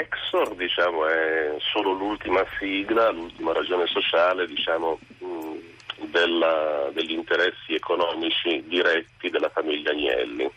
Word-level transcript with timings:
Exor 0.00 0.54
diciamo, 0.54 1.06
è 1.06 1.56
solo 1.58 1.92
l'ultima 1.92 2.44
sigla, 2.58 3.10
l'ultima 3.10 3.52
ragione 3.52 3.86
sociale 3.86 4.46
diciamo, 4.46 4.98
della, 5.96 6.88
degli 6.92 7.12
interessi 7.12 7.74
economici 7.74 8.64
diretti 8.66 9.28
della 9.28 9.50
famiglia 9.50 9.90
Agnelli. 9.90 10.50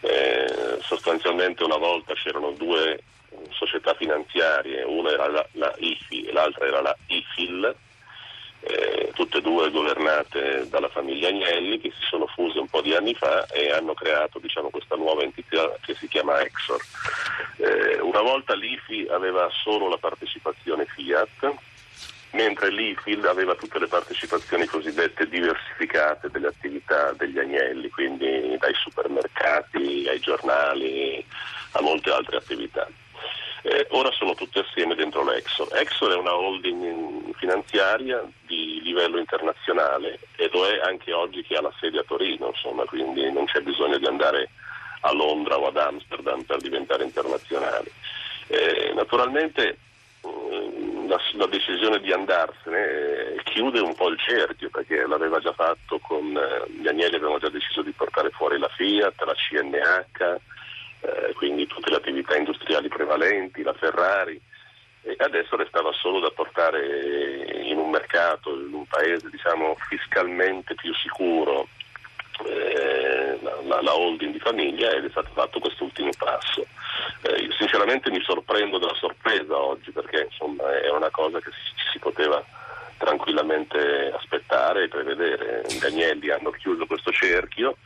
Eh, 0.00 0.78
sostanzialmente 0.80 1.62
una 1.62 1.76
volta 1.76 2.14
c'erano 2.14 2.52
due 2.52 3.00
società 3.50 3.94
finanziarie, 3.94 4.82
una 4.82 5.10
era 5.10 5.28
la, 5.28 5.46
la 5.52 5.74
IFI 5.76 6.24
e 6.24 6.32
l'altra 6.32 6.66
era 6.66 6.80
la 6.80 6.96
IFIL, 7.06 7.74
eh, 8.60 9.03
tutte 9.14 9.38
e 9.38 9.40
due 9.40 9.70
governate 9.70 10.68
dalla 10.68 10.88
famiglia 10.88 11.28
Agnelli 11.28 11.80
che 11.80 11.90
si 11.90 12.04
sono 12.08 12.26
fuse 12.26 12.58
un 12.58 12.68
po' 12.68 12.82
di 12.82 12.94
anni 12.94 13.14
fa 13.14 13.46
e 13.46 13.70
hanno 13.70 13.94
creato 13.94 14.38
diciamo, 14.38 14.70
questa 14.70 14.96
nuova 14.96 15.22
entità 15.22 15.72
che 15.80 15.94
si 15.94 16.06
chiama 16.08 16.40
Exor. 16.40 16.80
Eh, 17.56 18.00
una 18.00 18.20
volta 18.20 18.54
l'IFI 18.54 19.06
aveva 19.10 19.48
solo 19.62 19.88
la 19.88 19.96
partecipazione 19.96 20.84
Fiat, 20.86 21.54
mentre 22.32 22.70
l'IFIL 22.70 23.26
aveva 23.26 23.54
tutte 23.54 23.78
le 23.78 23.86
partecipazioni 23.86 24.66
cosiddette 24.66 25.28
diversificate 25.28 26.28
delle 26.30 26.48
attività 26.48 27.12
degli 27.12 27.38
Agnelli, 27.38 27.88
quindi 27.88 28.56
dai 28.58 28.74
supermercati 28.74 30.06
ai 30.08 30.18
giornali 30.18 31.24
a 31.72 31.80
molte 31.80 32.10
altre 32.10 32.36
attività. 32.36 32.86
Eh, 33.66 33.86
ora 33.92 34.10
sono 34.12 34.34
tutte 34.34 34.58
assieme 34.58 34.94
dentro 34.94 35.24
l'Exor. 35.24 35.68
Exor 35.72 36.12
è 36.12 36.16
una 36.16 36.34
holding 36.34 37.34
finanziaria 37.36 38.22
di 38.43 38.43
livello 38.84 39.18
internazionale 39.18 40.18
e 40.36 40.48
lo 40.52 40.66
è 40.66 40.80
anche 40.80 41.12
oggi 41.12 41.42
che 41.42 41.56
ha 41.56 41.62
la 41.62 41.72
sede 41.80 41.98
a 41.98 42.04
Torino, 42.06 42.48
insomma, 42.48 42.84
quindi 42.84 43.30
non 43.32 43.46
c'è 43.46 43.60
bisogno 43.60 43.98
di 43.98 44.06
andare 44.06 44.50
a 45.00 45.12
Londra 45.12 45.58
o 45.58 45.66
ad 45.66 45.76
Amsterdam 45.76 46.42
per 46.42 46.58
diventare 46.58 47.04
internazionali. 47.04 47.90
Eh, 48.46 48.92
naturalmente 48.94 49.78
mm, 50.26 51.08
la, 51.08 51.18
la, 51.32 51.46
decisione 51.46 51.98
di 52.00 52.12
andarsene 52.12 52.78
eh, 52.78 53.42
chiude 53.44 53.80
un 53.80 53.94
po' 53.94 54.08
il 54.08 54.18
cerchio 54.18 54.68
perché 54.68 55.06
l'aveva 55.06 55.40
già 55.40 55.52
fatto 55.52 55.98
con 55.98 56.36
eh, 56.36 56.70
gli 56.70 56.86
Agnelli, 56.86 57.16
avevano 57.16 57.38
già 57.38 57.48
deciso 57.48 57.82
di 57.82 57.92
portare 57.92 58.30
fuori 58.30 58.58
la 58.58 58.68
Fiat, 58.68 59.22
la 59.22 59.34
CNH, 59.34 60.40
eh, 61.00 61.32
quindi 61.34 61.66
tutte 61.66 61.90
le 61.90 61.96
attività 61.96 62.36
industriali 62.36 62.88
prevalenti, 62.88 63.62
la 63.62 63.74
Ferrari, 63.74 64.40
e 65.02 65.16
adesso 65.18 65.56
restava 65.56 65.92
solo 65.92 66.18
da 66.18 66.30
portare 66.30 67.33
in 67.74 67.80
un 67.80 67.90
mercato, 67.90 68.54
in 68.54 68.72
un 68.72 68.86
paese 68.86 69.28
diciamo, 69.28 69.76
fiscalmente 69.88 70.74
più 70.74 70.94
sicuro 70.94 71.68
eh, 72.46 73.38
la, 73.42 73.80
la, 73.82 73.94
holding 73.94 74.32
di 74.32 74.40
famiglia 74.40 74.90
ed 74.90 75.04
è 75.04 75.10
stato 75.10 75.30
fatto 75.32 75.58
quest'ultimo 75.60 76.10
passo. 76.16 76.66
Eh, 77.22 77.48
sinceramente 77.58 78.10
mi 78.10 78.20
sorprendo 78.22 78.78
della 78.78 78.94
sorpresa 78.94 79.56
oggi 79.56 79.90
perché 79.90 80.28
insomma, 80.30 80.70
è 80.80 80.90
una 80.90 81.10
cosa 81.10 81.38
che 81.40 81.50
si, 81.50 81.90
si 81.92 81.98
poteva 81.98 82.42
tranquillamente 82.98 84.12
aspettare 84.14 84.84
e 84.84 84.88
prevedere. 84.88 85.62
Gli 85.68 85.84
agnelli 85.84 86.30
hanno 86.30 86.50
chiuso 86.50 86.86
questo 86.86 87.12
cerchio 87.12 87.76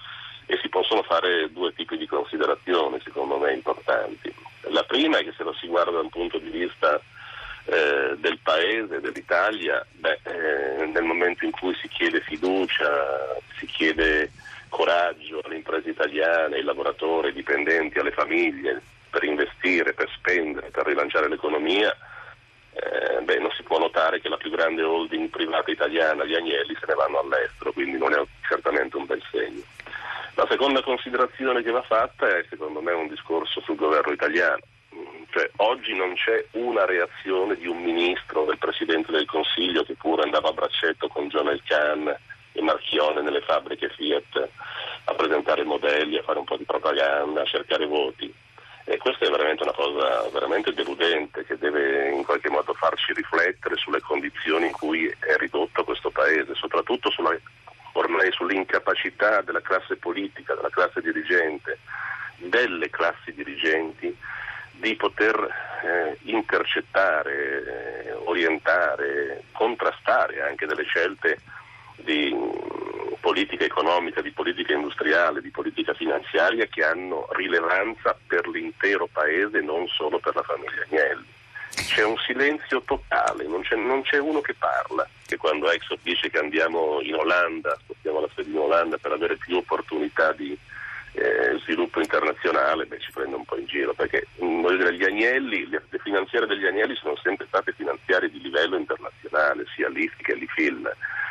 e 0.46 0.58
si 0.62 0.68
possono 0.68 1.02
fare 1.02 1.52
due 1.52 1.74
tipi 1.74 1.96
di 1.96 2.06
considerazioni 2.06 3.00
secondo 3.02 3.36
me 3.36 3.52
importanti. 3.52 4.32
La 4.70 4.84
prima 4.84 5.18
è 5.18 5.24
che 5.24 5.34
se 5.36 5.44
lo 5.44 5.52
si 5.54 5.66
guarda 5.66 5.92
da 5.92 6.00
un 6.00 6.10
punto 6.10 6.38
di 6.38 6.50
vista 6.50 7.00
eh, 7.70 8.16
del 8.16 8.38
paese, 8.42 9.00
dell'Italia, 9.00 9.84
beh, 9.92 10.20
eh, 10.22 10.86
nel 10.86 11.02
momento 11.02 11.44
in 11.44 11.50
cui 11.50 11.74
si 11.74 11.88
chiede 11.88 12.20
fiducia, 12.20 13.36
si 13.58 13.66
chiede 13.66 14.30
coraggio 14.70 15.42
alle 15.44 15.56
imprese 15.56 15.90
italiane, 15.90 16.56
ai 16.56 16.62
lavoratori, 16.62 17.28
ai 17.28 17.34
dipendenti, 17.34 17.98
alle 17.98 18.12
famiglie 18.12 18.80
per 19.10 19.24
investire, 19.24 19.92
per 19.92 20.08
spendere, 20.14 20.70
per 20.70 20.86
rilanciare 20.86 21.28
l'economia, 21.28 21.94
eh, 22.72 23.20
beh, 23.22 23.38
non 23.38 23.50
si 23.50 23.62
può 23.62 23.78
notare 23.78 24.20
che 24.20 24.30
la 24.30 24.36
più 24.38 24.50
grande 24.50 24.82
holding 24.82 25.28
privata 25.28 25.70
italiana, 25.70 26.24
gli 26.24 26.34
Agnelli, 26.34 26.74
se 26.78 26.86
ne 26.86 26.94
vanno 26.94 27.20
all'estero, 27.20 27.72
quindi 27.72 27.98
non 27.98 28.14
è 28.14 28.22
certamente 28.48 28.96
un 28.96 29.04
bel 29.04 29.22
segno. 29.30 29.62
La 30.36 30.46
seconda 30.48 30.82
considerazione 30.82 31.62
che 31.62 31.70
va 31.70 31.82
fatta 31.82 32.28
è 32.28 32.46
secondo 32.48 32.80
me 32.80 32.92
un 32.92 33.08
discorso 33.08 33.60
sul 33.60 33.76
governo 33.76 34.12
italiano. 34.12 34.60
Cioè, 35.38 35.50
oggi 35.58 35.94
non 35.94 36.14
c'è 36.14 36.44
una 36.54 36.84
reazione 36.84 37.54
di 37.54 37.68
un 37.68 37.80
ministro, 37.80 38.44
del 38.44 38.58
Presidente 38.58 39.12
del 39.12 39.24
Consiglio 39.24 39.84
che 39.84 39.94
pure 39.94 40.22
andava 40.22 40.48
a 40.48 40.52
braccetto 40.52 41.06
con 41.06 41.28
John 41.28 41.46
El 41.46 41.62
Khan 41.64 42.12
e 42.50 42.60
Marchione 42.60 43.22
nelle 43.22 43.42
fabbriche 43.42 43.88
Fiat 43.90 44.48
a 45.04 45.14
presentare 45.14 45.62
modelli, 45.62 46.18
a 46.18 46.24
fare 46.24 46.40
un 46.40 46.44
po' 46.44 46.56
di 46.56 46.64
propaganda, 46.64 47.42
a 47.42 47.44
cercare 47.44 47.86
voti. 47.86 48.34
E 48.84 48.96
questa 48.96 49.26
è 49.26 49.30
veramente 49.30 49.62
una 49.62 49.74
cosa 49.74 50.28
veramente 50.32 50.74
deludente 50.74 51.44
che 51.44 51.56
deve 51.56 52.10
in 52.10 52.24
qualche 52.24 52.50
modo 52.50 52.74
farci 52.74 53.12
riflettere 53.12 53.76
sulle 53.76 54.00
condizioni 54.00 54.66
in 54.66 54.72
cui 54.72 55.06
è 55.06 55.36
ridotto 55.36 55.84
questo 55.84 56.10
Paese, 56.10 56.56
soprattutto 56.56 57.12
sulla 57.12 57.38
ormai 57.92 58.32
sull'incapacità 58.32 59.42
della 59.42 59.62
classe 59.62 59.94
politica, 59.98 60.56
della 60.56 60.70
classe 60.70 61.00
dirigente, 61.00 61.78
delle 62.38 62.90
classi 62.90 63.32
dirigenti 63.32 64.16
di 64.78 64.94
poter 64.96 65.36
eh, 65.82 66.18
intercettare, 66.22 68.04
eh, 68.04 68.12
orientare, 68.24 69.42
contrastare 69.52 70.42
anche 70.42 70.66
delle 70.66 70.84
scelte 70.84 71.40
di 71.96 72.32
mh, 72.32 73.16
politica 73.20 73.64
economica, 73.64 74.20
di 74.20 74.30
politica 74.30 74.72
industriale, 74.72 75.40
di 75.40 75.50
politica 75.50 75.94
finanziaria 75.94 76.66
che 76.66 76.84
hanno 76.84 77.28
rilevanza 77.32 78.16
per 78.26 78.46
l'intero 78.48 79.08
Paese, 79.10 79.60
non 79.60 79.86
solo 79.88 80.18
per 80.18 80.34
la 80.34 80.42
famiglia 80.42 80.84
Agnelli. 80.88 81.36
C'è 81.70 82.04
un 82.04 82.16
silenzio 82.18 82.82
totale, 82.82 83.46
non 83.46 83.62
c'è, 83.62 83.76
non 83.76 84.02
c'è, 84.02 84.18
uno 84.18 84.40
che 84.40 84.54
parla, 84.54 85.08
che 85.26 85.36
quando 85.36 85.70
Exxon 85.70 85.98
dice 86.02 86.30
che 86.30 86.38
andiamo 86.38 87.00
in 87.02 87.14
Olanda, 87.14 87.76
spostiamo 87.80 88.20
la 88.20 88.28
sede 88.34 88.50
in 88.50 88.58
Olanda 88.58 88.98
per 88.98 89.12
avere 89.12 89.36
più 89.36 89.56
opportunità 89.56 90.32
di 90.32 90.56
eh, 91.18 91.58
sviluppo 91.60 92.00
internazionale, 92.00 92.86
beh, 92.86 93.00
ci 93.00 93.10
prende 93.12 93.36
un 93.36 93.44
po' 93.44 93.56
in 93.56 93.66
giro, 93.66 93.92
perché 93.94 94.26
voglio 94.38 94.76
dire, 94.76 94.94
gli 94.94 95.04
agnelli, 95.04 95.68
le, 95.68 95.82
le 95.88 95.98
finanziarie 95.98 96.48
degli 96.48 96.66
agnelli 96.66 96.94
sono 96.96 97.16
sempre 97.16 97.46
state 97.46 97.72
finanziarie 97.72 98.30
di 98.30 98.40
livello 98.40 98.76
internazionale, 98.76 99.64
sia 99.74 99.88
l'IFI 99.88 100.22
che 100.22 100.34
l'IFIL, 100.34 100.90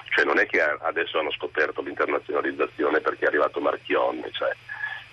cioè 0.09 0.25
non 0.25 0.39
è 0.39 0.45
che 0.45 0.61
adesso 0.61 1.19
hanno 1.19 1.31
scoperto 1.31 1.81
l'internazionalizzazione 1.81 2.99
perché 3.01 3.25
è 3.25 3.27
arrivato 3.27 3.59
Marchionne, 3.59 4.29
cioè, 4.31 4.51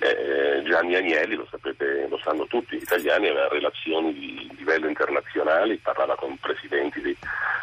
eh, 0.05 0.63
Gianni 0.65 0.95
Agnelli, 0.95 1.35
lo 1.35 1.47
sapete, 1.51 2.07
lo 2.09 2.19
sanno 2.23 2.47
tutti, 2.47 2.77
gli 2.77 2.83
italiani 2.83 3.29
aveva 3.29 3.49
relazioni 3.49 4.13
di 4.13 4.51
livello 4.57 4.87
internazionale, 4.87 5.79
parlava 5.83 6.15
con 6.17 6.37
presidenti 6.39 7.01
di, 7.01 7.17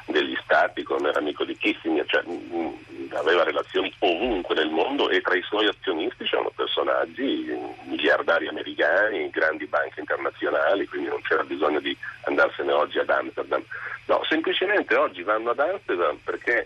degli 0.08 0.36
stati, 0.44 0.82
con, 0.84 1.06
era 1.06 1.20
amico 1.20 1.44
di 1.44 1.56
Kissinger, 1.56 2.06
cioè, 2.08 2.24
mh, 2.24 2.32
mm, 2.32 2.66
mm, 2.66 3.06
aveva 3.14 3.44
relazioni 3.44 3.94
ovunque 4.00 4.56
nel 4.56 4.70
mondo 4.70 5.10
e 5.10 5.22
tra 5.22 5.36
i 5.36 5.42
suoi 5.44 5.68
azionisti 5.68 6.24
c'erano 6.24 6.52
personaggi 6.56 7.54
miliardari 7.84 8.48
americani, 8.48 9.30
grandi 9.30 9.68
banche 9.68 10.00
internazionali, 10.00 10.88
quindi 10.88 11.10
non 11.10 11.22
c'era 11.22 11.44
bisogno 11.44 11.80
di 11.80 11.96
andarsene 12.24 12.72
oggi 12.72 12.98
ad 12.98 13.10
Amsterdam. 13.10 13.64
No, 14.06 14.24
semplicemente 14.28 14.96
oggi 14.96 15.22
vanno 15.22 15.52
ad 15.52 15.60
Amsterdam 15.60 16.18
perché 16.24 16.66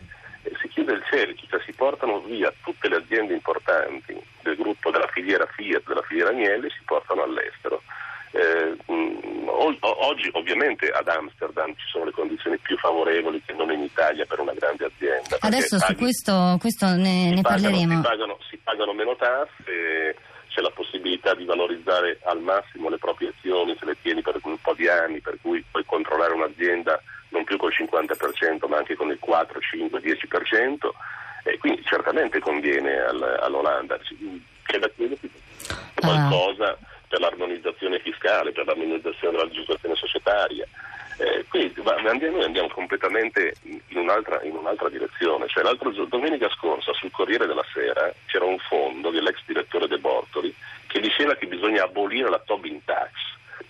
si 0.62 0.68
chiude 0.70 0.94
il 0.94 1.04
cerchio, 1.10 1.48
cioè 1.50 1.60
si 1.66 1.74
portano 1.74 2.22
via 2.22 2.54
tutte 2.64 2.88
le 2.88 2.98
aziende 2.98 3.34
importanti 3.34 4.34
del 4.46 4.56
gruppo 4.56 4.92
della 4.92 5.08
filiera 5.08 5.48
Fiat, 5.48 5.88
della 5.88 6.04
filiera 6.04 6.30
Agnelli, 6.30 6.70
si 6.70 6.82
portano 6.86 7.24
all'estero. 7.24 7.82
Eh, 8.32 8.76
mh, 8.86 9.48
oggi 9.48 10.30
ovviamente 10.34 10.90
ad 10.90 11.08
Amsterdam 11.08 11.74
ci 11.76 11.88
sono 11.90 12.06
le 12.06 12.12
condizioni 12.12 12.58
più 12.58 12.78
favorevoli 12.78 13.42
che 13.44 13.54
non 13.54 13.72
in 13.72 13.82
Italia 13.82 14.26
per 14.26 14.40
una 14.40 14.54
grande 14.54 14.86
azienda. 14.86 15.38
Adesso 15.40 15.80
su 15.80 15.96
questo, 15.96 16.58
questo 16.60 16.86
ne, 16.86 17.34
ne 17.34 17.42
pagano, 17.42 17.64
parleremo. 17.64 17.96
Si 17.96 18.08
pagano, 18.08 18.38
si 18.50 18.58
pagano 18.58 18.94
meno 18.94 19.16
tasse, 19.16 20.16
c'è 20.50 20.62
la 20.62 20.72
possibilità 20.72 21.34
di 21.34 21.46
valorizzare 21.46 22.20
al 22.26 22.42
massimo 22.42 22.90
le 22.90 22.98
proprie 22.98 23.34
azioni 23.36 23.76
se 23.80 23.86
le 23.86 23.98
tieni 24.02 24.22
per 24.22 24.38
un 24.44 24.60
po' 24.62 24.74
di 24.74 24.88
anni, 24.88 25.22
per 25.22 25.38
cui 25.42 25.64
puoi 25.72 25.86
controllare 25.86 26.34
un'azienda 26.34 27.02
non 27.30 27.44
più 27.46 27.58
col 27.58 27.74
50% 27.74 28.68
ma 28.68 28.78
anche 28.78 28.96
con 28.96 29.10
il 29.10 29.20
4, 29.20 29.60
5, 29.60 30.00
10% 30.00 30.76
e 31.46 31.60
quindi 31.60 31.84
certamente 31.86 32.40
conviene 32.40 32.98
al, 33.02 33.40
all'Olanda. 33.42 34.00
C'è 34.64 34.80
da 34.80 34.90
chiedersi 34.90 35.30
qualcosa 35.94 36.72
ah. 36.72 36.78
per 37.08 37.20
l'armonizzazione 37.20 38.00
fiscale, 38.00 38.52
per 38.52 38.66
l'armonizzazione 38.66 39.38
della 39.38 39.48
legislazione 39.48 39.96
societaria. 39.96 40.66
Eh, 41.18 41.46
quindi 41.48 41.74
andiamo, 41.86 42.38
noi 42.38 42.46
andiamo 42.46 42.68
completamente 42.70 43.54
in 43.62 43.98
un'altra, 43.98 44.42
in 44.42 44.56
un'altra, 44.56 44.90
direzione. 44.90 45.48
Cioè, 45.48 45.64
l'altro 45.64 45.92
giorno, 45.92 46.10
domenica 46.10 46.50
scorsa, 46.50 46.92
sul 46.94 47.12
Corriere 47.12 47.46
della 47.46 47.66
Sera, 47.72 48.12
c'era 48.26 48.46
un 48.46 48.58
fondo 48.58 49.12
dell'ex 49.12 49.38
direttore 49.46 49.88
De 49.88 50.00
Bortoli 50.00 50.54
che 50.88 51.00
diceva 51.00 51.36
che 51.36 51.46
bisogna 51.46 51.84
abolire 51.84 52.30
la 52.30 52.42
Tobin 52.44 52.84
Tax, 52.84 53.12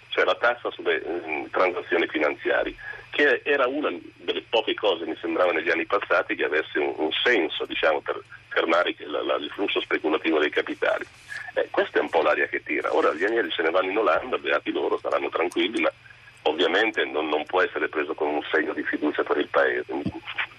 cioè 0.10 0.24
la 0.24 0.36
tassa 0.36 0.72
sulle 0.72 1.04
eh, 1.04 1.48
transazioni 1.52 2.08
finanziarie 2.08 2.74
che 3.16 3.42
era 3.46 3.66
una 3.66 3.90
delle 4.18 4.35
poche 4.56 4.74
cose, 4.74 5.06
mi 5.06 5.18
sembrava, 5.20 5.52
negli 5.52 5.70
anni 5.70 5.86
passati 5.86 6.34
che 6.34 6.46
avesse 6.46 6.80
un, 6.80 6.94
un 6.96 7.12
senso 7.12 7.66
diciamo, 7.66 8.00
per 8.00 8.22
fermare 8.48 8.96
la, 9.00 9.22
la, 9.22 9.36
il 9.36 9.50
flusso 9.50 9.82
speculativo 9.82 10.40
dei 10.40 10.50
capitali. 10.50 11.06
Eh, 11.56 11.68
questa 11.70 12.00
è 12.00 12.02
un 12.02 12.10
po' 12.10 12.22
l'aria 12.22 12.48
che 12.48 12.64
tira. 12.64 12.96
Ora 12.96 13.14
gli 13.14 13.26
agnelli 13.26 13.52
se 13.52 13.64
ne 13.64 13.70
vanno 13.70 13.90
in 13.90 13.98
Olanda, 13.98 14.38
beati 14.38 14.72
loro, 14.72 14.98
saranno 14.98 15.28
tranquilli, 15.28 15.82
ma 15.82 15.92
ovviamente 16.44 17.04
non, 17.04 17.28
non, 17.28 17.44
può 17.46 17.62
essere 17.62 17.90
preso 17.90 18.14
come 18.14 18.32
un 18.32 18.44
segno 18.50 18.74
di 18.74 18.84
fiducia 18.84 19.24
per 19.24 19.40
il 19.40 19.50
Paese. 19.50 19.92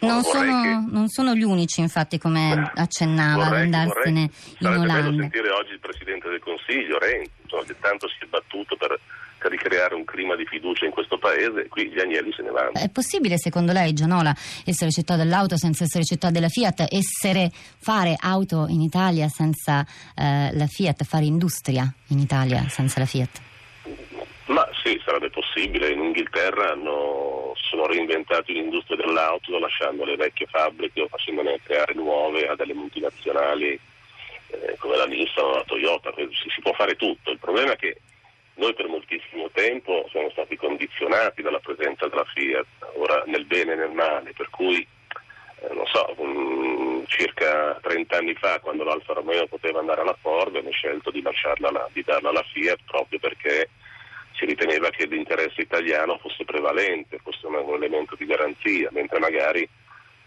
Non 0.01 0.23
sono, 0.23 0.63
che... 0.63 0.93
non 0.93 1.09
sono, 1.09 1.33
gli 1.33 1.43
unici, 1.43 1.81
infatti, 1.81 2.19
come 2.19 2.71
accennava, 2.75 3.45
vorrei, 3.45 3.69
ad 3.69 3.73
andarsene 3.73 4.21
in 4.21 4.31
Sarebbe 4.61 4.83
Olanda. 4.83 4.93
bello 4.93 5.21
sentire 5.21 5.51
oggi 5.53 5.73
il 5.73 5.81
Presidente 5.81 6.29
del 6.29 6.41
Consiglio, 6.41 6.99
Renzi, 6.99 7.31
insomma, 7.45 7.65
che 7.65 7.77
tanto 7.81 8.09
si 8.09 8.17
è 8.21 8.27
battuto 8.27 8.77
per, 8.77 9.01
per 9.47 9.51
ricreare 9.51 9.95
un 9.95 10.05
clima 10.05 10.35
di 10.35 10.45
fiducia 10.45 10.85
in 10.85 10.91
questo 10.91 11.19
Paese 11.19 11.69
qui 11.69 11.89
gli 11.89 12.01
agnelli 12.01 12.33
se 12.33 12.43
ne 12.43 12.51
vanno. 12.51 12.73
È 12.73 12.91
possibile, 12.91 13.39
secondo 13.39 13.73
lei, 13.73 13.93
Gianola, 13.93 14.35
essere 14.65 14.91
città 14.91 15.15
dell'auto 15.15 15.57
senza 15.57 15.85
essere 15.85 16.05
città 16.05 16.31
della 16.31 16.49
Fiat, 16.49 16.87
essere, 16.91 17.51
fare 17.53 18.17
auto 18.19 18.67
in 18.69 18.81
Italia 18.81 19.29
senza 19.29 19.87
eh, 20.17 20.51
la 20.53 20.67
Fiat, 20.67 21.05
fare 21.05 21.25
industria 21.25 21.93
in 22.09 22.19
Italia 22.19 22.67
senza 22.69 22.99
la 22.99 23.07
Fiat? 23.07 23.41
Ma 24.47 24.69
sì, 24.83 25.01
sarebbe 25.05 25.31
possibile. 25.31 25.91
In 25.91 26.03
Inghilterra 26.03 26.73
hanno, 26.73 27.53
sono 27.71 27.87
reinventati 27.87 28.53
l'industria 28.53 28.97
dell'auto 28.97 29.59
lasciando 29.59 30.05
le 30.05 30.17
vecchie 30.17 30.47
fabbriche 30.47 31.03
o 31.03 31.09
facendone 31.09 31.61
creare 31.63 31.95
nuove 31.95 32.49
a 32.49 32.57
delle 32.57 32.75
multinazionali 32.75 33.79
eh, 34.49 34.77
come 34.79 34.97
la 34.97 35.07
Nissan 35.07 35.45
o 35.45 35.55
la 35.57 35.65
Toyota. 35.65 36.13
Si, 36.17 36.51
si, 36.51 36.61
può 36.61 36.73
fare 36.73 36.95
tutto. 36.95 37.31
Il 37.31 37.39
problema 37.39 37.73
è 37.73 37.77
che 37.77 38.01
noi 38.57 38.75
per 38.75 38.89
moltissimo 38.89 39.51
tempo 39.53 40.07
siamo 40.11 40.31
stati 40.31 40.57
condizionati 40.57 41.43
dalla 41.43 41.61
presenza 41.61 42.09
della 42.09 42.25
Fiat, 42.25 42.67
ora 42.95 43.23
nel 43.27 43.45
bene 43.45 43.73
e 43.73 43.77
nel 43.77 43.91
male, 43.91 44.33
per 44.33 44.49
cui 44.51 44.87
eh, 45.61 45.75
non 45.75 45.87
so, 45.87 46.15
um, 46.17 47.05
circa 47.07 47.79
30 47.83 48.17
anni 48.17 48.35
fa 48.35 48.61
quando 48.61 48.85
l'Alfa 48.85 49.15
Romeo 49.15 49.47
poteva 49.47 49.81
andare 49.81 50.01
alla 50.01 50.17
Ford 50.21 50.55
hanno 50.57 50.71
scelto 50.71 51.11
di, 51.11 51.23
lasciarla, 51.23 51.89
di 51.93 52.03
darla 52.03 52.31
alla 52.31 52.45
Fiat 52.53 52.81
proprio 52.87 53.19
perché 53.19 53.71
si 54.37 54.45
riteneva 54.45 54.91
che 54.91 55.07
l'interesse 55.07 55.63
italiano 55.63 56.19
fosse 56.19 56.45
prevalente, 56.45 57.19
fosse 57.23 57.47
un 57.47 57.75
elemento 57.75 58.17
di 58.17 58.27
garanzia, 58.27 58.91
mentre 58.93 59.19
magari 59.19 59.67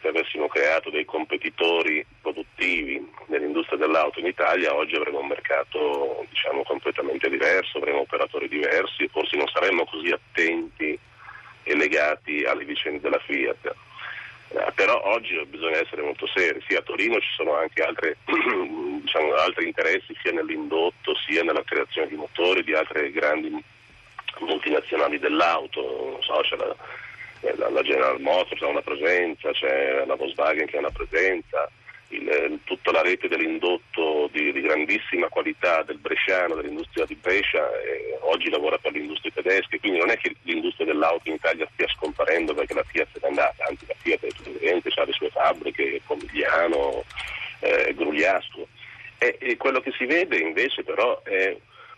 se 0.01 0.07
avessimo 0.07 0.47
creato 0.47 0.89
dei 0.89 1.05
competitori 1.05 2.05
produttivi 2.21 3.05
dell'auto 3.99 4.19
in 4.19 4.27
Italia 4.27 4.73
oggi 4.73 4.95
avremmo 4.95 5.19
un 5.19 5.27
mercato 5.27 6.25
diciamo, 6.29 6.63
completamente 6.63 7.29
diverso, 7.29 7.77
avremmo 7.77 8.01
operatori 8.01 8.47
diversi 8.47 9.03
e 9.03 9.09
forse 9.09 9.35
non 9.35 9.47
saremmo 9.47 9.85
così 9.85 10.09
attenti 10.09 10.97
e 11.63 11.75
legati 11.75 12.43
alle 12.43 12.63
vicende 12.63 13.01
della 13.01 13.19
Fiat. 13.19 13.75
Eh, 14.51 14.71
però 14.73 14.99
oggi 15.03 15.39
bisogna 15.45 15.77
essere 15.77 16.01
molto 16.01 16.25
seri, 16.27 16.63
sì 16.67 16.73
a 16.73 16.81
Torino 16.81 17.19
ci 17.19 17.29
sono 17.35 17.55
anche 17.55 17.83
altre, 17.83 18.17
diciamo, 18.25 19.33
altri 19.35 19.67
interessi 19.67 20.15
sia 20.23 20.31
nell'indotto 20.31 21.13
sia 21.27 21.43
nella 21.43 21.63
creazione 21.63 22.07
di 22.07 22.15
motori 22.15 22.63
di 22.63 22.73
altre 22.73 23.11
grandi 23.11 23.51
multinazionali 24.39 25.19
dell'auto, 25.19 26.19
so, 26.21 26.39
c'è 26.41 26.55
la, 26.55 26.75
eh, 27.41 27.55
la, 27.57 27.81
General 27.81 28.19
Motors 28.19 28.61
ha 28.61 28.67
una 28.67 28.81
presenza, 28.81 29.51
c'è 29.51 30.03
la 30.05 30.15
Volkswagen 30.15 30.65
che 30.65 30.77
ha 30.77 30.79
una 30.79 30.91
presenza, 30.91 31.69
il, 32.09 32.59
tutta 32.63 32.91
la 32.91 33.01
rete 33.01 33.27
dell'indotto 33.27 34.29
di, 34.31 34.51
di, 34.51 34.61
grandissima 34.61 35.27
qualità 35.27 35.83
del 35.83 35.97
bresciano, 35.97 36.55
dell'industria 36.55 37.05
di 37.05 37.15
Brescia, 37.15 37.69
eh, 37.81 38.17
oggi 38.21 38.49
lavora 38.49 38.77
per 38.77 38.93
le 38.93 38.99
industrie 38.99 39.31
tedesche, 39.31 39.79
quindi 39.79 39.99
non 39.99 40.09
è 40.09 40.17
che 40.17 40.35
l'industria 40.43 40.87
dell'auto 40.87 41.29
in 41.29 41.35
Italia 41.35 41.67
stia 41.73 41.87
scomparendo 41.87 42.53
perché 42.53 42.73
la 42.73 42.83
Fiat 42.83 43.19
n'è 43.21 43.27
andata, 43.27 43.65
anzi 43.67 43.85
la 43.87 43.95
Fiat 43.97 44.25
è 44.25 44.29
evidente, 44.45 44.89
ha 44.95 45.05
le 45.05 45.13
sue 45.13 45.29
fabbriche, 45.29 46.01
Pomigliano, 46.05 47.03
eh, 47.59 47.93
Grugliasco. 47.95 48.67
E, 49.17 49.37
e 49.39 49.57
quello 49.57 49.81
che 49.81 49.91
si 49.97 50.05
vede 50.05 50.37
invece 50.37 50.83
però 50.83 51.21
è 51.23 51.55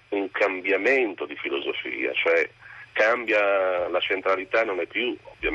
un 0.10 0.30
cambiamento 0.32 1.26
di 1.26 1.36
filosofia, 1.38 2.12
cioè 2.14 2.50
cambia 2.94 3.88
la 3.88 4.00
centralità, 4.00 4.64
non 4.64 4.80
è 4.80 4.86
più 4.86 5.16
ovviamente 5.24 5.51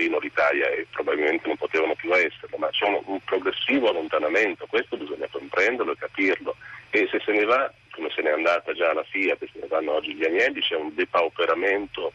Torino, 0.00 0.18
l'Italia 0.18 0.66
e 0.70 0.86
probabilmente 0.90 1.46
non 1.46 1.56
potevano 1.56 1.94
più 1.94 2.10
esserlo, 2.14 2.56
ma 2.56 2.70
c'è 2.70 2.86
un, 2.86 3.20
progressivo 3.24 3.90
allontanamento, 3.90 4.66
questo 4.66 4.96
bisogna 4.96 5.26
comprenderlo 5.30 5.92
e 5.92 5.96
capirlo 5.98 6.56
e 6.88 7.06
se 7.10 7.20
se 7.22 7.32
ne 7.32 7.44
va, 7.44 7.70
come 7.90 8.08
se 8.14 8.22
ne 8.22 8.30
è 8.30 8.32
andata 8.32 8.72
già 8.72 8.94
la 8.94 9.04
Fiat, 9.04 9.38
se 9.38 9.58
ne 9.60 9.66
vanno 9.68 9.92
oggi 9.92 10.14
gli 10.14 10.24
agnelli, 10.24 10.60
c'è 10.60 10.76
un 10.76 10.94
depauperamento 10.94 12.12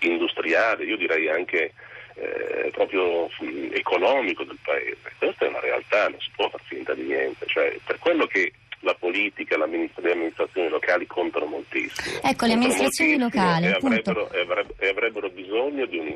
industriale, 0.00 0.84
io 0.84 0.96
direi 0.96 1.28
anche 1.28 1.72
eh, 2.14 2.70
proprio 2.72 3.28
economico 3.72 4.44
del 4.44 4.58
paese. 4.62 5.12
Questa 5.18 5.44
è 5.44 5.48
una 5.48 5.60
realtà, 5.60 6.08
non 6.08 6.20
si 6.20 6.30
può 6.36 6.48
far 6.48 6.62
finta 6.62 6.94
di 6.94 7.02
niente, 7.02 7.46
cioè, 7.46 7.76
per 7.84 7.98
quello 7.98 8.26
che 8.26 8.52
la 8.80 8.94
politica, 8.94 9.56
le 9.56 9.64
amministrazioni 10.12 10.68
locali 10.68 11.06
contano 11.06 11.46
moltissimo. 11.46 12.20
Ecco, 12.22 12.46
le 12.46 12.52
amministrazioni 12.52 13.18
locali 13.18 13.66
e 13.66 13.70
avrebbero, 13.72 14.30
e 14.78 14.88
avrebbero, 14.88 15.30
bisogno 15.30 15.86
di, 15.86 15.98
un, 15.98 16.06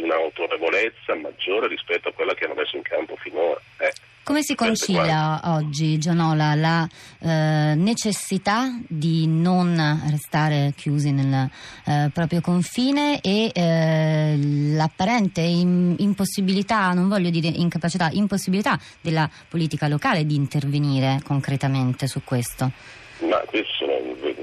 di, 0.00 0.02
un'autorevolezza 0.02 1.14
maggiore 1.14 1.68
rispetto 1.68 2.08
a 2.08 2.12
quella 2.12 2.34
che 2.34 2.44
hanno 2.44 2.54
messo 2.54 2.76
in 2.76 2.82
campo 2.82 3.16
finora. 3.16 3.60
Eh. 3.78 3.92
Come 4.22 4.42
si 4.42 4.54
concilia 4.54 5.40
oggi, 5.44 5.98
Gianola, 5.98 6.54
la 6.54 6.86
eh, 7.20 7.74
necessità 7.74 8.78
di 8.86 9.26
non 9.26 9.74
restare 10.10 10.72
chiusi 10.76 11.10
nel 11.10 11.50
eh, 11.86 12.10
proprio 12.12 12.40
confine 12.40 13.20
e 13.22 13.50
eh, 13.52 14.36
l'apparente 14.76 15.40
in, 15.40 15.96
impossibilità, 15.98 16.92
non 16.92 17.08
voglio 17.08 17.30
dire 17.30 17.48
incapacità, 17.48 18.10
impossibilità 18.12 18.78
della 19.00 19.28
politica 19.48 19.88
locale 19.88 20.24
di 20.24 20.36
intervenire 20.36 21.20
concretamente 21.24 22.06
su 22.06 22.22
questo? 22.22 22.70
Ma 23.20 23.38
questo 23.46 23.86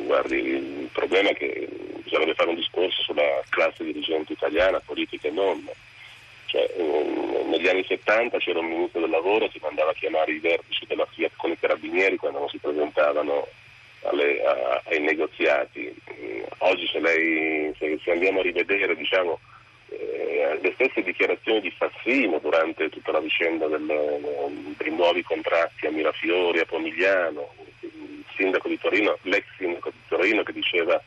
guardi, 0.05 0.35
il 0.35 0.89
problema 0.91 1.29
è 1.29 1.33
che 1.33 1.86
bisognerebbe 2.07 2.35
fare 2.35 2.49
un 2.49 2.55
discorso 2.55 3.01
sulla 3.01 3.43
classe 3.49 3.83
dirigente 3.83 4.33
italiana, 4.33 4.79
politica 4.79 5.27
e 5.27 5.31
non 5.31 5.69
cioè, 6.45 6.65
um, 6.77 7.49
negli 7.49 7.67
anni 7.67 7.83
70 7.85 8.37
c'era 8.37 8.59
un 8.59 8.67
ministro 8.67 9.01
del 9.01 9.09
lavoro 9.09 9.49
che 9.49 9.59
mandava 9.61 9.91
a 9.91 9.93
chiamare 9.93 10.31
i 10.31 10.39
vertici 10.39 10.85
della 10.87 11.05
Fiat 11.05 11.33
con 11.35 11.51
i 11.51 11.59
carabinieri 11.59 12.15
quando 12.15 12.39
non 12.39 12.47
si 12.47 12.57
presentavano 12.57 13.47
alle, 14.03 14.41
a, 14.45 14.81
ai 14.85 15.01
negoziati. 15.01 15.93
Um, 16.05 16.45
oggi 16.59 16.87
se, 16.87 16.99
lei, 16.99 17.73
se, 17.77 17.99
se, 18.01 18.11
andiamo 18.11 18.39
a 18.39 18.43
rivedere 18.43 18.95
diciamo, 18.95 19.39
eh, 19.89 20.57
le 20.61 20.71
stesse 20.75 21.03
dichiarazioni 21.03 21.59
di 21.59 21.71
Fassino 21.71 22.39
durante 22.39 22.87
tutta 22.87 23.11
la 23.11 23.19
vicenda 23.19 23.67
del, 23.67 23.85
dei 24.77 24.91
nuovi 24.91 25.21
contratti 25.23 25.85
a 25.85 25.91
Mirafiori, 25.91 26.59
a 26.59 26.65
Pomigliano, 26.65 27.53
il 27.81 28.23
sindaco 28.37 28.69
di 28.69 28.79
Torino, 28.79 29.17
l'ex 29.23 29.43
sindaco 29.57 29.89
di 29.89 29.99
Torino 30.07 30.43
che 30.43 30.53
diceva 30.53 31.01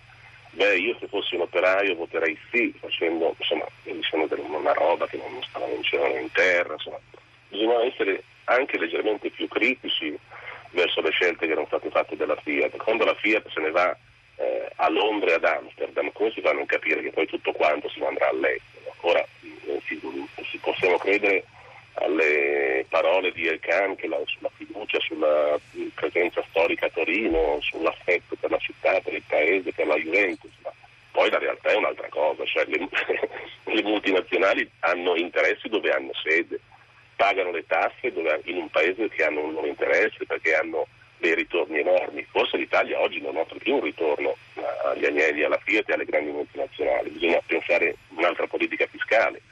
Beh, 0.60 0.76
io 0.76 0.94
se 1.00 1.08
fossi 1.08 1.36
un 1.36 1.40
operaio 1.40 1.94
voterei 1.94 2.36
sì, 2.52 2.70
facendo 2.78 3.34
insomma, 3.38 3.64
diciamo 3.82 4.29
una 4.58 4.74
roba 4.74 5.06
che 5.06 5.17
non 5.17 5.43
stava 5.48 5.64
in 5.69 5.82
cielo 5.82 6.14
in 6.19 6.31
terra, 6.32 6.74
insomma. 6.74 6.98
Bisogna 7.48 7.82
essere 7.82 8.22
anche 8.44 8.76
leggermente 8.76 9.31
più 9.31 9.48
critici 9.48 10.14
verso 10.72 11.00
le 11.00 11.12
scelte 11.12 11.46
che 11.46 11.52
erano 11.52 11.67
state 11.67 11.88
fatte 11.88 12.14
dalla 12.14 12.36
Fiat. 12.36 12.76
Quando 12.76 13.06
la 13.06 13.14
Fiat 13.14 13.48
se 13.48 13.60
ne 13.60 13.70
va 13.70 13.96
eh, 14.36 14.70
a 14.76 14.90
Londra 14.90 15.31
e 15.31 15.34
ad 15.36 15.44
Amsterdam, 15.44 16.12
come 16.12 16.31
si 16.31 16.43
fa 16.43 16.50
a 16.50 16.52
non 16.52 16.67
capire 16.67 17.00
che 17.00 17.10
poi 17.10 17.24
tutto 17.24 17.52
quanto 17.52 17.88
si 17.88 18.02
andrà 18.02 18.29
all'estero? 18.29 18.94
Ora 19.00 19.20
eh, 19.20 19.81
si, 19.86 19.98
si 20.44 20.58
possiamo 20.58 20.98
credere 20.98 21.43
alle 21.94 22.86
parole 22.88 23.32
di 23.32 23.46
El 23.46 23.60
Khan 23.60 23.96
che 23.96 24.06
la, 24.06 24.19
sulla 24.24 24.50
fiducia, 24.56 24.98
sulla 25.00 25.58
presenza 25.94 26.43
storica 26.48 26.86
a 26.86 26.90
Torino, 26.90 27.58
sull'affetto 27.60 28.36
per 28.38 28.50
la 28.50 28.58
città, 28.58 29.00
per 29.00 29.14
il 29.14 29.22
paese, 29.26 29.72
per 29.72 29.86
la 29.86 29.96
Juventus, 29.96 30.49
poi 31.20 31.29
la 31.29 31.39
realtà 31.39 31.69
è 31.69 31.74
un'altra 31.74 32.08
cosa, 32.08 32.43
cioè 32.46 32.65
le, 32.65 32.89
le 33.74 33.82
multinazionali 33.82 34.67
hanno 34.81 35.15
interessi 35.17 35.69
dove 35.69 35.93
hanno 35.93 36.12
sede, 36.15 36.58
pagano 37.15 37.50
le 37.50 37.67
tasse 37.67 38.10
dove, 38.10 38.41
in 38.44 38.56
un 38.56 38.70
paese 38.70 39.06
che 39.10 39.24
hanno 39.24 39.44
un 39.44 39.53
loro 39.53 39.67
interesse 39.67 40.24
perché 40.24 40.55
hanno 40.55 40.86
dei 41.19 41.34
ritorni 41.34 41.81
enormi. 41.81 42.27
Forse 42.31 42.56
l'Italia 42.56 42.98
oggi 42.98 43.20
non 43.20 43.36
offre 43.36 43.58
più 43.58 43.74
un 43.74 43.82
ritorno 43.82 44.34
agli 44.86 45.05
agnelli, 45.05 45.43
alla 45.43 45.60
Fiat 45.62 45.91
e 45.91 45.93
alle 45.93 46.06
grandi 46.06 46.31
multinazionali, 46.31 47.10
bisogna 47.10 47.43
pensare 47.44 47.96
un'altra 48.17 48.46
politica 48.46 48.86
fiscale. 48.86 49.43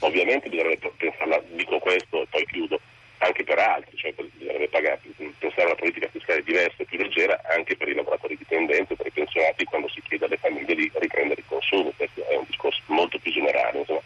Ovviamente 0.00 0.48
bisognerebbe 0.48 0.90
pensare, 0.96 1.44
dico 1.50 1.78
questo 1.78 2.22
e 2.22 2.26
poi 2.28 2.44
chiudo, 2.46 2.80
anche 3.24 3.44
per 3.44 3.58
altri, 3.58 3.96
cioè 3.96 4.12
bisognerebbe 4.12 4.68
pagare, 4.68 5.00
pensare 5.38 5.62
a 5.62 5.66
una 5.66 5.74
politica 5.74 6.08
fiscale 6.08 6.42
diversa 6.42 6.82
e 6.82 6.84
più 6.84 6.98
leggera 6.98 7.40
anche 7.54 7.76
per 7.76 7.88
i 7.88 7.94
lavoratori 7.94 8.36
dipendenti, 8.36 8.94
per 8.94 9.06
i 9.06 9.10
pensionati 9.10 9.64
quando 9.64 9.88
si 9.88 10.02
chiede 10.02 10.26
alle 10.26 10.36
famiglie 10.36 10.74
di 10.74 10.90
riprendere 10.94 11.40
il 11.40 11.46
consumo, 11.46 11.92
questo 11.96 12.26
è 12.28 12.36
un 12.36 12.44
discorso 12.46 12.80
molto 12.86 13.18
più 13.18 13.32
generale. 13.32 13.78
Insomma. 13.78 14.00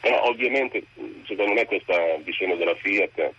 Però 0.00 0.22
ovviamente 0.38 0.84
secondo 1.26 1.52
me 1.52 1.66
questa 1.66 2.16
vicenda 2.22 2.54
della 2.54 2.76
Fiat 2.76 3.32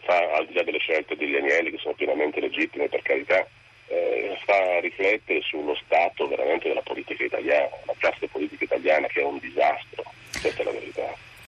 fa, 0.00 0.32
al 0.32 0.46
di 0.46 0.54
là 0.54 0.62
delle 0.62 0.78
scelte 0.78 1.16
degli 1.16 1.36
agnelli 1.36 1.70
che 1.70 1.78
sono 1.78 1.94
pienamente 1.94 2.40
legittime 2.40 2.88
per 2.88 3.02
carità, 3.02 3.46
eh, 3.88 4.36
fa 4.44 4.80
riflettere 4.80 5.42
sullo 5.42 5.74
stato 5.84 6.26
veramente 6.26 6.68
della 6.68 6.80
politica 6.80 7.22
italiana, 7.22 7.68
la 7.84 7.94
classe 7.98 8.26
politica 8.28 8.64
italiana 8.64 9.06
che 9.08 9.20
è 9.20 9.24
un 9.24 9.38
disastro, 9.38 10.02
questa 10.40 10.62
è 10.62 10.64
la 10.64 10.72
verità. 10.72 11.21